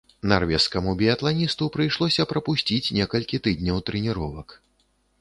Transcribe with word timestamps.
Нарвежскаму 0.29 0.93
біятланісту 1.01 1.69
прыйшлося 1.77 2.27
прапусціць 2.33 2.93
некалькі 2.99 3.45
тыдняў 3.47 3.77
трэніровак. 3.91 4.61